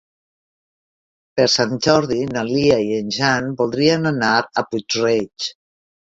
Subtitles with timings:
[1.39, 5.51] Per Sant Jordi na Lia i en Jan voldrien anar a Puig-reig.